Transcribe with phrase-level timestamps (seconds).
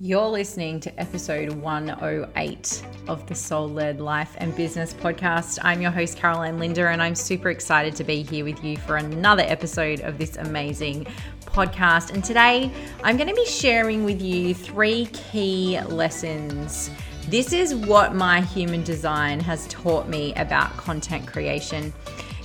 [0.00, 5.60] You're listening to episode 108 of the Soul Led Life and Business podcast.
[5.62, 8.96] I'm your host, Caroline Linda, and I'm super excited to be here with you for
[8.96, 11.06] another episode of this amazing
[11.44, 12.12] podcast.
[12.12, 12.72] And today
[13.04, 16.90] I'm going to be sharing with you three key lessons.
[17.28, 21.92] This is what my human design has taught me about content creation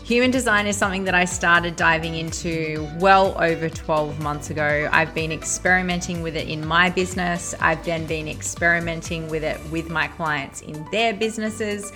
[0.10, 4.89] Human design is something that I started diving into well over 12 months ago.
[4.91, 7.54] I've been experimenting with it in my business.
[7.59, 11.91] I've then been experimenting with it with my clients in their businesses.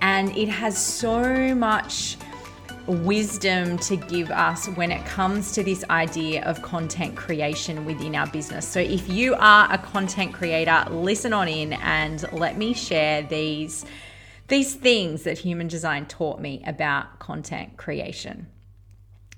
[0.00, 2.16] And it has so much
[2.86, 8.28] wisdom to give us when it comes to this idea of content creation within our
[8.28, 8.66] business.
[8.66, 13.84] So, if you are a content creator, listen on in and let me share these
[14.48, 18.48] these things that human design taught me about content creation.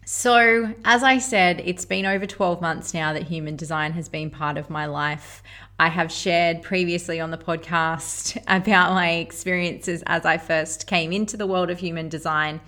[0.05, 4.31] So, as I said, it's been over 12 months now that human design has been
[4.31, 5.43] part of my life.
[5.79, 11.37] I have shared previously on the podcast about my experiences as I first came into
[11.37, 12.61] the world of human design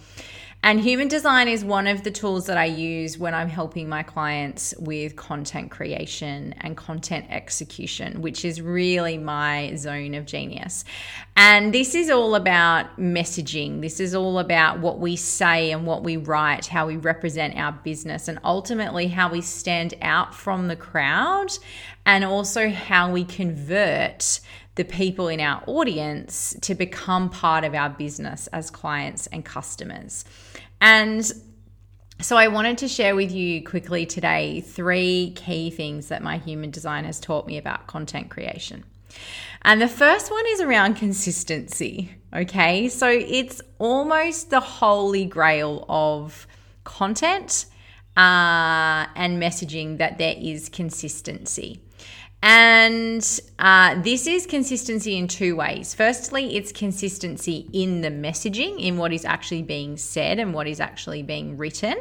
[0.63, 4.05] and human design is one of the tools that I use when I'm helping my
[4.05, 10.85] clients with content creation and content execution, which is really my zone of genius.
[11.37, 13.81] And this is all about messaging.
[13.81, 17.73] This is all about what we say and what we write, how we represent our
[17.73, 21.51] business, and ultimately how we stand out from the crowd,
[22.07, 24.41] and also how we convert
[24.75, 30.25] the people in our audience to become part of our business as clients and customers.
[30.81, 31.31] And
[32.21, 36.71] so, I wanted to share with you quickly today three key things that my human
[36.71, 38.85] design has taught me about content creation.
[39.63, 42.15] And the first one is around consistency.
[42.33, 42.89] Okay.
[42.89, 46.47] So, it's almost the holy grail of
[46.85, 47.67] content
[48.17, 51.81] uh, and messaging that there is consistency.
[52.45, 55.95] And uh, this is consistency in two ways.
[55.95, 60.81] Firstly, it's consistency in the messaging, in what is actually being said and what is
[60.81, 61.95] actually being written.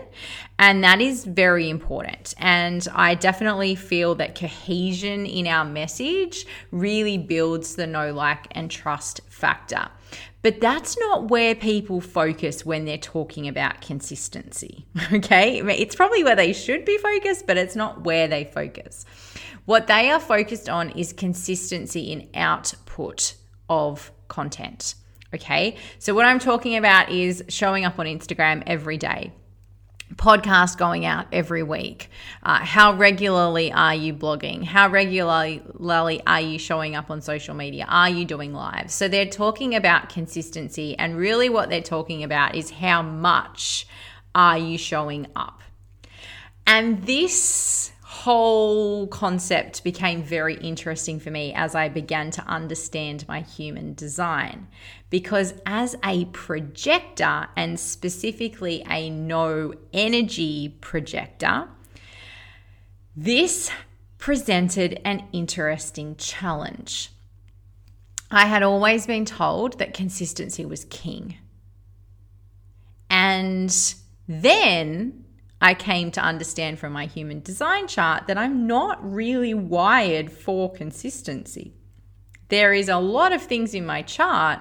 [0.58, 2.34] And that is very important.
[2.40, 8.72] And I definitely feel that cohesion in our message really builds the know, like, and
[8.72, 9.90] trust factor.
[10.42, 14.86] But that's not where people focus when they're talking about consistency.
[15.14, 15.60] Okay.
[15.60, 19.06] It's probably where they should be focused, but it's not where they focus.
[19.66, 23.36] What they are focused on is consistency in output
[23.70, 24.96] of content.
[25.34, 25.78] Okay.
[26.00, 29.32] So, what I'm talking about is showing up on Instagram every day,
[30.16, 32.10] podcast going out every week.
[32.44, 34.64] Uh, how regularly are you blogging?
[34.64, 37.86] How regularly are you showing up on social media?
[37.88, 38.92] Are you doing live?
[38.92, 43.88] So, they're talking about consistency, and really what they're talking about is how much
[44.36, 45.62] are you showing up?
[46.68, 47.92] And this
[48.24, 54.68] whole concept became very interesting for me as I began to understand my human design.
[55.10, 61.68] Because as a projector, and specifically a no energy projector,
[63.16, 63.72] this
[64.20, 67.10] presented an interesting challenge.
[68.30, 71.38] I had always been told that consistency was king.
[73.10, 73.96] And
[74.28, 75.26] then
[75.62, 80.74] I came to understand from my human design chart that I'm not really wired for
[80.74, 81.74] consistency.
[82.50, 84.60] There is a lot of things in my chart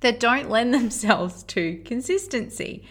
[0.00, 2.86] that don't lend themselves to consistency.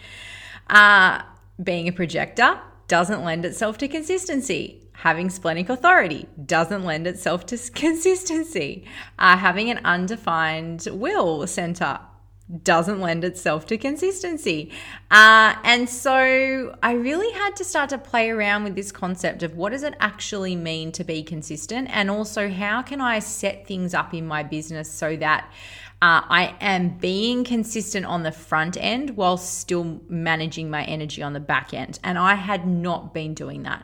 [0.68, 1.22] Uh,
[1.62, 4.82] being a projector doesn't lend itself to consistency.
[4.92, 8.84] Having splenic authority doesn't lend itself to consistency.
[9.18, 11.98] Uh, having an undefined will center
[12.62, 14.70] doesn't lend itself to consistency.
[15.10, 19.56] Uh, and so I really had to start to play around with this concept of
[19.56, 21.88] what does it actually mean to be consistent?
[21.90, 25.50] And also, how can I set things up in my business so that
[26.02, 31.32] uh, I am being consistent on the front end while still managing my energy on
[31.32, 31.98] the back end.
[32.04, 33.82] And I had not been doing that.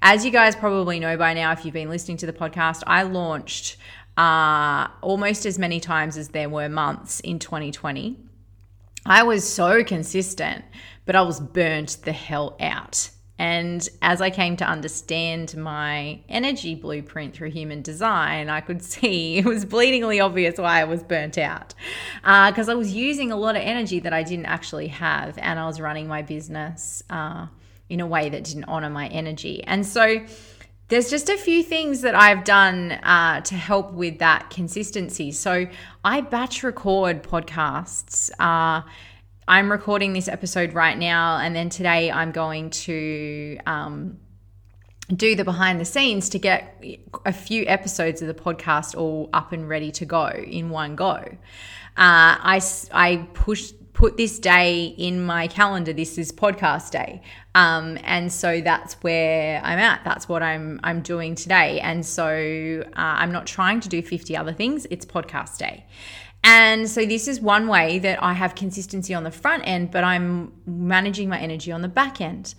[0.00, 3.02] As you guys probably know by now, if you've been listening to the podcast, I
[3.02, 3.76] launched
[4.20, 8.18] uh, almost as many times as there were months in 2020.
[9.06, 10.62] I was so consistent,
[11.06, 13.08] but I was burnt the hell out.
[13.38, 19.38] And as I came to understand my energy blueprint through human design, I could see
[19.38, 21.72] it was bleedingly obvious why I was burnt out.
[22.20, 25.58] Because uh, I was using a lot of energy that I didn't actually have, and
[25.58, 27.46] I was running my business uh,
[27.88, 29.64] in a way that didn't honor my energy.
[29.64, 30.26] And so,
[30.90, 35.30] there's just a few things that I've done uh, to help with that consistency.
[35.30, 35.66] So
[36.04, 38.30] I batch record podcasts.
[38.38, 38.82] Uh,
[39.46, 44.18] I'm recording this episode right now, and then today I'm going to um,
[45.14, 46.82] do the behind the scenes to get
[47.24, 51.14] a few episodes of the podcast all up and ready to go in one go.
[51.14, 51.36] Uh,
[51.96, 52.60] I,
[52.92, 55.92] I pushed put this day in my calendar.
[55.92, 57.20] This is podcast day.
[57.54, 60.02] Um, and so that's where I'm at.
[60.04, 61.80] That's what I'm I'm doing today.
[61.80, 64.86] And so uh, I'm not trying to do 50 other things.
[64.88, 65.84] It's podcast day.
[66.42, 70.02] And so this is one way that I have consistency on the front end, but
[70.02, 72.54] I'm managing my energy on the back end.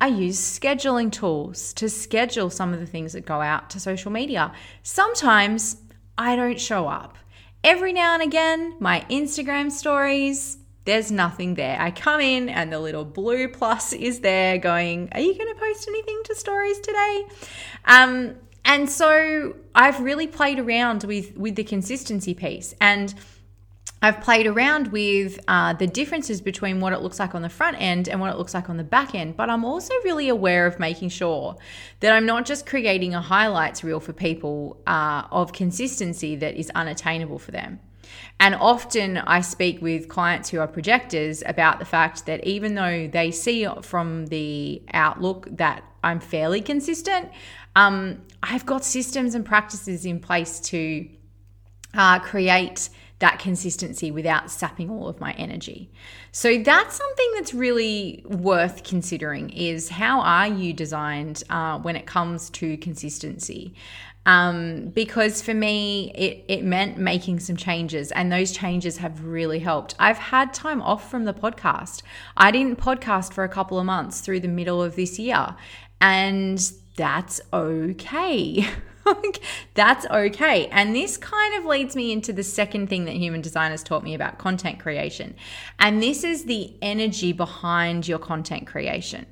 [0.00, 4.12] I use scheduling tools to schedule some of the things that go out to social
[4.12, 4.52] media.
[4.84, 5.78] Sometimes
[6.16, 7.18] I don't show up.
[7.64, 11.80] Every now and again, my Instagram stories, there's nothing there.
[11.80, 15.60] I come in and the little blue plus is there going, Are you going to
[15.60, 17.24] post anything to stories today?
[17.86, 18.34] Um,
[18.64, 22.74] and so I've really played around with, with the consistency piece.
[22.80, 23.14] And
[24.04, 27.80] I've played around with uh, the differences between what it looks like on the front
[27.80, 30.66] end and what it looks like on the back end, but I'm also really aware
[30.66, 31.56] of making sure
[32.00, 36.70] that I'm not just creating a highlights reel for people uh, of consistency that is
[36.74, 37.80] unattainable for them.
[38.40, 43.08] And often I speak with clients who are projectors about the fact that even though
[43.08, 47.30] they see from the outlook that I'm fairly consistent,
[47.76, 51.08] um, I've got systems and practices in place to
[51.94, 52.88] uh, create
[53.20, 55.90] that consistency without sapping all of my energy.
[56.32, 62.06] So that's something that's really worth considering is how are you designed uh, when it
[62.06, 63.74] comes to consistency?
[64.26, 69.58] Um, because for me, it, it meant making some changes, and those changes have really
[69.58, 69.94] helped.
[69.98, 72.02] I've had time off from the podcast.
[72.36, 75.54] I didn't podcast for a couple of months through the middle of this year,
[76.00, 76.58] and
[76.96, 78.66] that's okay.
[79.74, 80.66] that's okay.
[80.68, 84.14] And this kind of leads me into the second thing that human designers taught me
[84.14, 85.34] about content creation.
[85.78, 89.26] And this is the energy behind your content creation.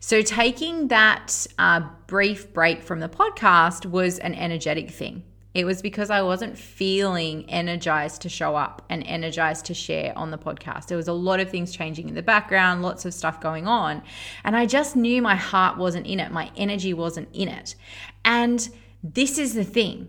[0.00, 5.22] So, taking that uh, brief break from the podcast was an energetic thing.
[5.56, 10.30] It was because I wasn't feeling energized to show up and energized to share on
[10.30, 10.88] the podcast.
[10.88, 14.02] There was a lot of things changing in the background, lots of stuff going on.
[14.44, 17.74] And I just knew my heart wasn't in it, my energy wasn't in it.
[18.22, 18.68] And
[19.14, 20.08] this is the thing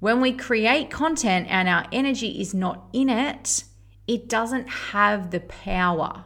[0.00, 3.64] when we create content and our energy is not in it,
[4.06, 6.24] it doesn't have the power,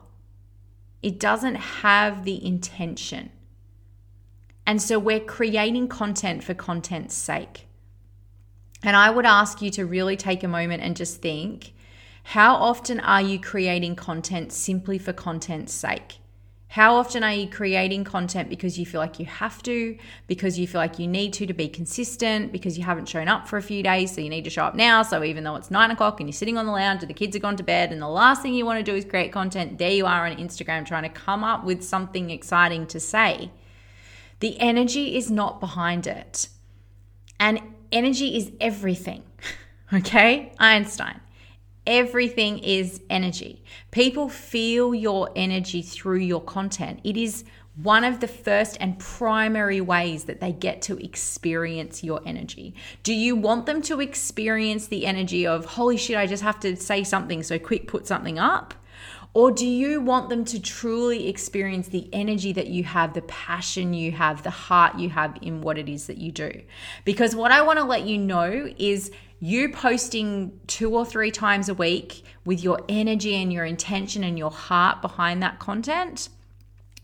[1.03, 3.31] it doesn't have the intention.
[4.67, 7.67] And so we're creating content for content's sake.
[8.83, 11.75] And I would ask you to really take a moment and just think
[12.29, 16.19] how often are you creating content simply for content's sake?
[16.75, 20.67] How often are you creating content because you feel like you have to, because you
[20.67, 23.63] feel like you need to to be consistent, because you haven't shown up for a
[23.63, 25.03] few days, so you need to show up now?
[25.03, 27.37] So even though it's nine o'clock and you're sitting on the lounge and the kids
[27.37, 29.79] have gone to bed, and the last thing you want to do is create content,
[29.79, 33.53] there you are on Instagram trying to come up with something exciting to say.
[34.41, 36.49] The energy is not behind it.
[37.39, 37.61] And
[37.93, 39.23] energy is everything.
[39.93, 40.53] Okay?
[40.59, 41.21] Einstein.
[41.87, 43.63] Everything is energy.
[43.91, 47.01] People feel your energy through your content.
[47.05, 47.45] It is
[47.83, 52.75] one of the first and primary ways that they get to experience your energy.
[53.03, 56.77] Do you want them to experience the energy of, holy shit, I just have to
[56.77, 58.75] say something, so quick put something up?
[59.35, 63.93] Or do you want them to truly experience the energy that you have, the passion
[63.93, 66.63] you have, the heart you have in what it is that you do?
[67.05, 69.11] Because what I want to let you know is
[69.41, 74.39] you posting two or three times a week with your energy and your intention and
[74.39, 76.29] your heart behind that content,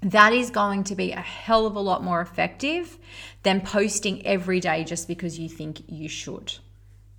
[0.00, 2.96] that is going to be a hell of a lot more effective
[3.42, 6.54] than posting every day just because you think you should.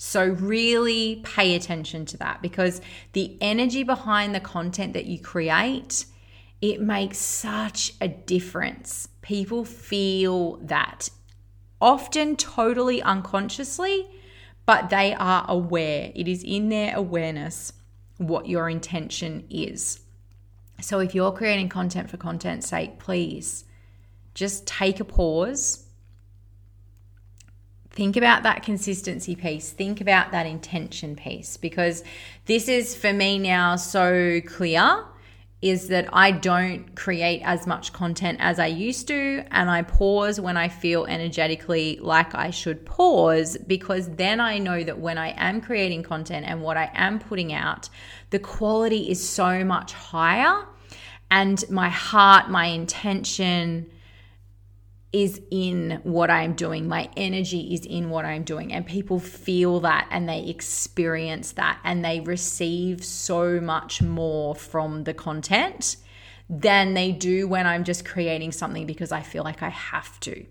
[0.03, 2.81] So, really pay attention to that because
[3.13, 6.05] the energy behind the content that you create,
[6.59, 9.09] it makes such a difference.
[9.21, 11.09] People feel that
[11.79, 14.07] often totally unconsciously
[14.65, 16.11] but they are aware.
[16.15, 17.73] It is in their awareness
[18.17, 19.99] what your intention is.
[20.79, 23.65] So if you're creating content for content's sake, please
[24.33, 25.80] just take a pause.
[28.01, 29.69] Think about that consistency piece.
[29.69, 32.03] Think about that intention piece because
[32.47, 35.05] this is for me now so clear
[35.61, 40.41] is that I don't create as much content as I used to, and I pause
[40.41, 45.35] when I feel energetically like I should pause because then I know that when I
[45.37, 47.87] am creating content and what I am putting out,
[48.31, 50.65] the quality is so much higher,
[51.29, 53.91] and my heart, my intention,
[55.13, 56.87] is in what I'm doing.
[56.87, 58.71] My energy is in what I'm doing.
[58.71, 65.03] And people feel that and they experience that and they receive so much more from
[65.03, 65.97] the content
[66.49, 70.45] than they do when I'm just creating something because I feel like I have to.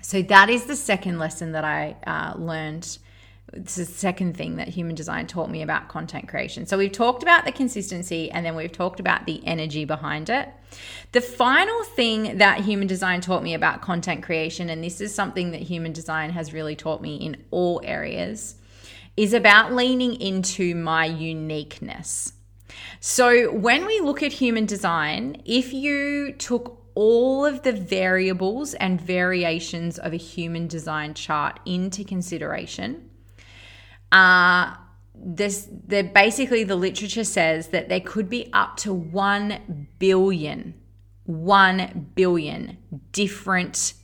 [0.00, 2.98] So that is the second lesson that I uh, learned.
[3.52, 6.64] It's the second thing that human design taught me about content creation.
[6.64, 10.48] So we've talked about the consistency and then we've talked about the energy behind it.
[11.12, 15.50] The final thing that human design taught me about content creation, and this is something
[15.50, 18.56] that human design has really taught me in all areas,
[19.16, 22.32] is about leaning into my uniqueness.
[23.00, 29.00] So, when we look at human design, if you took all of the variables and
[29.00, 33.08] variations of a human design chart into consideration.
[34.12, 34.76] Uh,
[35.14, 40.74] this the basically the literature says that there could be up to 1 billion
[41.24, 42.76] 1 billion
[43.12, 43.94] different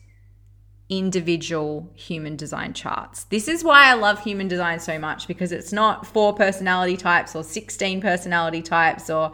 [0.89, 3.25] individual human design charts.
[3.25, 7.37] This is why I love human design so much because it's not four personality types
[7.37, 9.33] or 16 personality types or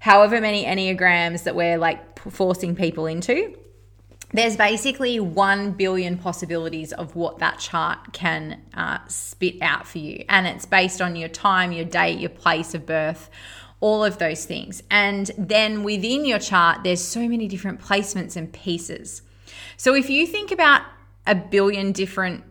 [0.00, 3.56] however many enneagrams that we're like forcing people into
[4.32, 10.24] there's basically 1 billion possibilities of what that chart can uh, spit out for you.
[10.28, 13.30] And it's based on your time, your date, your place of birth,
[13.80, 14.82] all of those things.
[14.90, 19.22] And then within your chart, there's so many different placements and pieces.
[19.76, 20.82] So if you think about
[21.26, 22.44] a billion different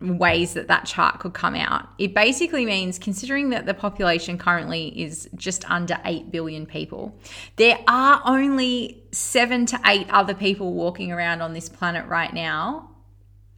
[0.00, 1.88] ways that that chart could come out.
[1.98, 7.18] It basically means, considering that the population currently is just under 8 billion people,
[7.56, 12.90] there are only seven to eight other people walking around on this planet right now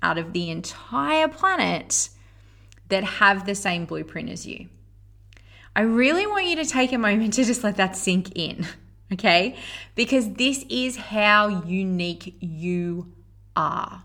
[0.03, 2.09] out of the entire planet
[2.89, 4.69] that have the same blueprint as you.
[5.75, 8.67] I really want you to take a moment to just let that sink in,
[9.13, 9.57] okay?
[9.97, 13.13] Because this is how unique you
[13.57, 14.05] are.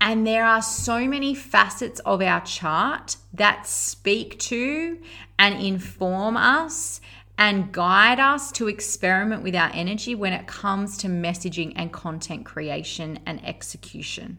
[0.00, 4.98] And there are so many facets of our chart that speak to
[5.38, 7.00] and inform us
[7.36, 12.44] and guide us to experiment with our energy when it comes to messaging and content
[12.44, 14.38] creation and execution.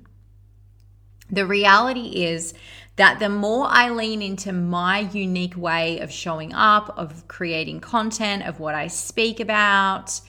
[1.32, 2.54] The reality is
[2.96, 8.44] that the more I lean into my unique way of showing up, of creating content,
[8.44, 10.20] of what I speak about,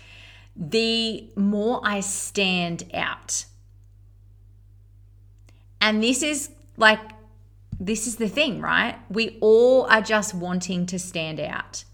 [0.54, 3.46] the more I stand out
[5.80, 7.00] and this is like,
[7.78, 8.96] this is the thing, right?
[9.08, 11.84] We all are just wanting to stand out.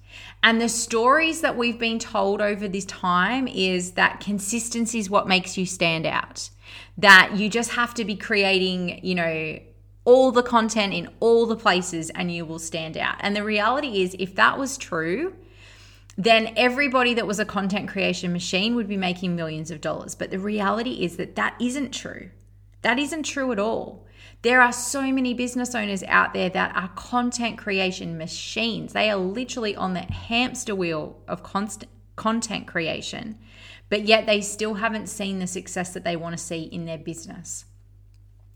[0.42, 5.26] And the stories that we've been told over this time is that consistency is what
[5.26, 6.50] makes you stand out.
[6.98, 9.58] That you just have to be creating, you know,
[10.04, 13.16] all the content in all the places and you will stand out.
[13.20, 15.34] And the reality is, if that was true,
[16.16, 20.14] then everybody that was a content creation machine would be making millions of dollars.
[20.14, 22.30] But the reality is that that isn't true.
[22.82, 24.06] That isn't true at all.
[24.42, 28.92] There are so many business owners out there that are content creation machines.
[28.92, 33.38] They are literally on the hamster wheel of constant content creation,
[33.88, 36.98] but yet they still haven't seen the success that they want to see in their
[36.98, 37.66] business.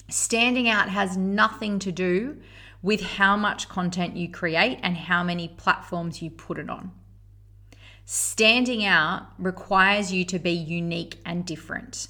[0.09, 2.39] Standing out has nothing to do
[2.83, 6.91] with how much content you create and how many platforms you put it on.
[8.05, 12.09] Standing out requires you to be unique and different.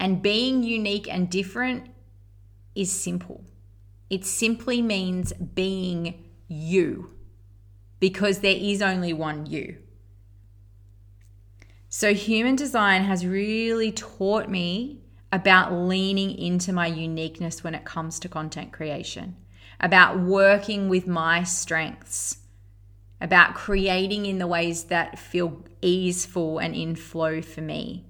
[0.00, 1.90] And being unique and different
[2.74, 3.44] is simple.
[4.08, 7.14] It simply means being you
[8.00, 9.76] because there is only one you.
[11.90, 18.18] So, human design has really taught me about leaning into my uniqueness when it comes
[18.20, 19.36] to content creation,
[19.80, 22.38] about working with my strengths,
[23.20, 28.06] about creating in the ways that feel easeful and in flow for me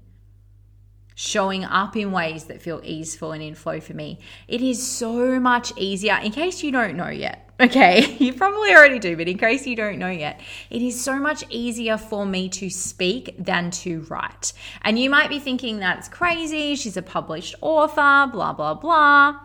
[1.20, 4.18] showing up in ways that feel easeful and in flow for me.
[4.48, 7.46] It is so much easier, in case you don't know yet.
[7.60, 11.18] Okay, you probably already do, but in case you don't know yet, it is so
[11.18, 14.54] much easier for me to speak than to write.
[14.80, 16.74] And you might be thinking that's crazy.
[16.74, 19.40] She's a published author, blah, blah, blah.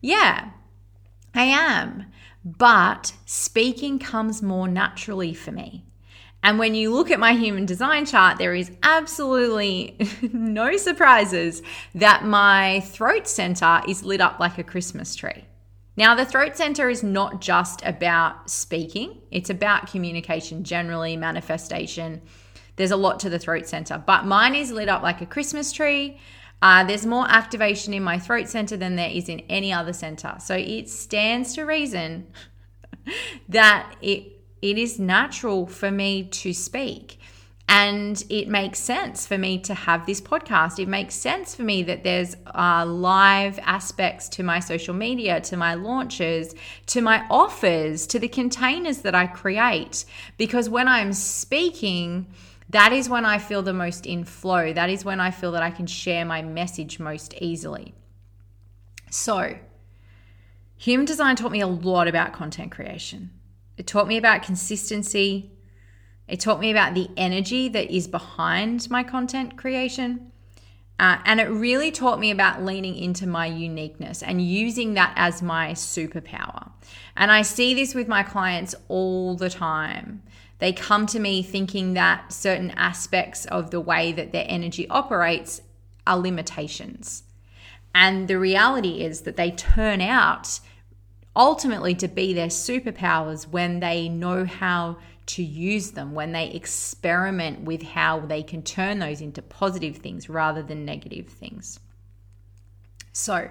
[0.00, 0.50] Yeah,
[1.32, 2.06] I am.
[2.44, 5.84] But speaking comes more naturally for me.
[6.42, 9.96] And when you look at my human design chart, there is absolutely
[10.32, 11.62] no surprises
[11.94, 15.44] that my throat center is lit up like a Christmas tree.
[15.96, 22.22] Now, the throat center is not just about speaking, it's about communication generally, manifestation.
[22.76, 25.72] There's a lot to the throat center, but mine is lit up like a Christmas
[25.72, 26.18] tree.
[26.62, 30.36] Uh, there's more activation in my throat center than there is in any other center.
[30.40, 32.28] So it stands to reason
[33.48, 37.18] that it it is natural for me to speak.
[37.72, 40.80] And it makes sense for me to have this podcast.
[40.80, 45.56] It makes sense for me that there's uh, live aspects to my social media, to
[45.56, 46.52] my launches,
[46.86, 50.04] to my offers, to the containers that I create.
[50.36, 52.26] Because when I'm speaking,
[52.70, 54.72] that is when I feel the most in flow.
[54.72, 57.94] That is when I feel that I can share my message most easily.
[59.10, 59.58] So,
[60.76, 63.30] human design taught me a lot about content creation.
[63.80, 65.52] It taught me about consistency.
[66.28, 70.32] It taught me about the energy that is behind my content creation.
[70.98, 75.40] Uh, and it really taught me about leaning into my uniqueness and using that as
[75.40, 76.72] my superpower.
[77.16, 80.24] And I see this with my clients all the time.
[80.58, 85.62] They come to me thinking that certain aspects of the way that their energy operates
[86.06, 87.22] are limitations.
[87.94, 90.60] And the reality is that they turn out
[91.34, 94.96] ultimately to be their superpowers when they know how
[95.26, 100.28] to use them, when they experiment with how they can turn those into positive things
[100.28, 101.78] rather than negative things.
[103.12, 103.50] So,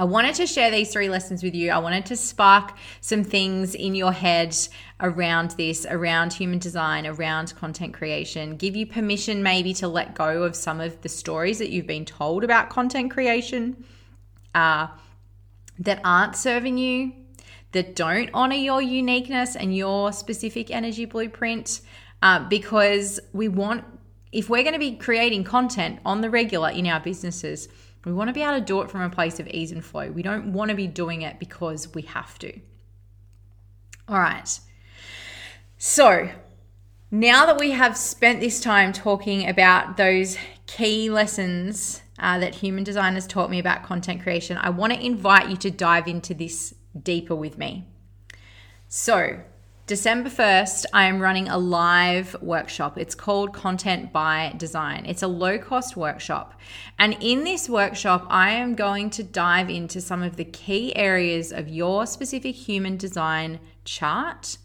[0.00, 1.72] I wanted to share these three lessons with you.
[1.72, 4.56] I wanted to spark some things in your head
[5.00, 10.44] around this, around human design, around content creation, give you permission maybe to let go
[10.44, 13.84] of some of the stories that you've been told about content creation
[14.54, 14.86] uh,
[15.78, 17.12] that aren't serving you,
[17.72, 21.80] that don't honor your uniqueness and your specific energy blueprint.
[22.20, 23.84] Uh, because we want,
[24.32, 27.68] if we're going to be creating content on the regular in our businesses,
[28.04, 30.10] we want to be able to do it from a place of ease and flow.
[30.10, 32.52] We don't want to be doing it because we have to.
[34.08, 34.58] All right.
[35.76, 36.30] So,
[37.10, 42.84] now that we have spent this time talking about those key lessons uh, that human
[42.84, 46.34] design has taught me about content creation, I want to invite you to dive into
[46.34, 47.86] this deeper with me.
[48.88, 49.40] So,
[49.88, 52.98] December 1st, I am running a live workshop.
[52.98, 55.06] It's called Content by Design.
[55.06, 56.60] It's a low cost workshop.
[56.98, 61.52] And in this workshop, I am going to dive into some of the key areas
[61.52, 64.58] of your specific human design chart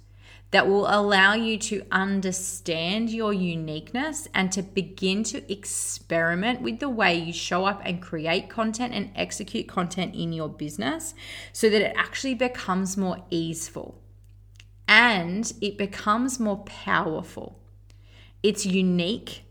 [0.53, 6.87] that will allow you to understand your uniqueness and to begin to experiment with the
[6.87, 11.15] way you show up and create content and execute content in your business
[11.53, 13.99] so that it actually becomes more easeful
[14.87, 17.59] and it becomes more powerful.
[18.43, 19.45] It's unique,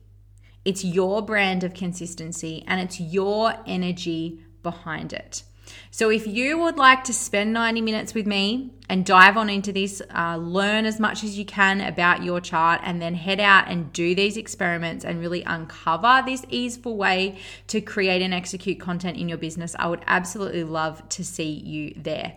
[0.64, 5.42] it's your brand of consistency, and it's your energy behind it.
[5.90, 9.72] So, if you would like to spend 90 minutes with me and dive on into
[9.72, 13.68] this, uh, learn as much as you can about your chart, and then head out
[13.68, 19.16] and do these experiments and really uncover this easeful way to create and execute content
[19.16, 22.34] in your business, I would absolutely love to see you there.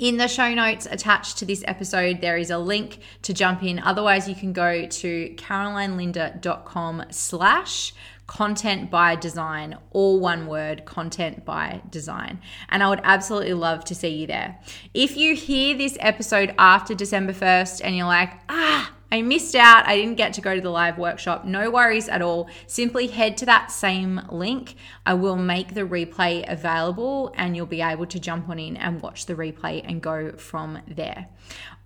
[0.00, 3.78] In the show notes attached to this episode, there is a link to jump in.
[3.78, 7.92] Otherwise, you can go to carolinelinda.com slash
[8.30, 12.40] content by design, all one word, content by design.
[12.68, 14.56] And I would absolutely love to see you there.
[14.94, 19.86] If you hear this episode after December 1st and you're like, ah, I missed out.
[19.86, 21.44] I didn't get to go to the live workshop.
[21.44, 22.48] No worries at all.
[22.68, 24.76] Simply head to that same link.
[25.04, 29.02] I will make the replay available and you'll be able to jump on in and
[29.02, 31.26] watch the replay and go from there.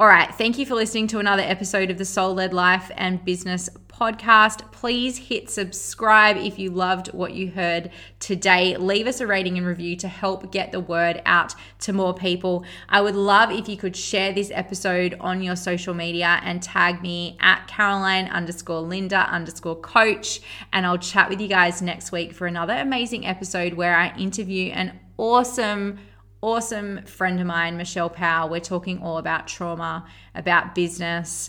[0.01, 0.35] All right.
[0.35, 4.73] Thank you for listening to another episode of the Soul Led Life and Business podcast.
[4.73, 8.77] Please hit subscribe if you loved what you heard today.
[8.77, 12.65] Leave us a rating and review to help get the word out to more people.
[12.89, 17.01] I would love if you could share this episode on your social media and tag
[17.01, 20.41] me at Caroline underscore Linda underscore coach.
[20.73, 24.73] And I'll chat with you guys next week for another amazing episode where I interview
[24.73, 26.01] an awesome
[26.45, 28.51] awesome friend of mine, Michelle Powell.
[28.51, 31.49] We're talking all about trauma, about business,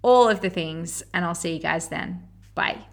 [0.00, 1.02] all of the things.
[1.12, 2.26] And I'll see you guys then.
[2.54, 2.86] Bye.